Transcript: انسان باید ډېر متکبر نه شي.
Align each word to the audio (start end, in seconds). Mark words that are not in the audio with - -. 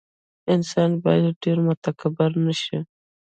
انسان 0.55 0.91
باید 1.03 1.35
ډېر 1.43 1.57
متکبر 1.67 2.31
نه 2.45 2.53
شي. 2.61 2.79